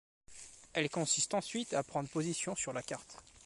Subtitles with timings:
[0.73, 3.21] Elle consiste ensuite à prendre position sur la carte.